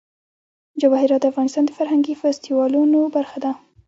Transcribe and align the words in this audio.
جواهرات 0.81 1.21
د 1.21 1.25
افغانستان 1.31 1.63
د 1.65 1.71
فرهنګي 1.77 2.13
فستیوالونو 2.21 2.99
برخه 3.15 3.37
ده. 3.43 3.51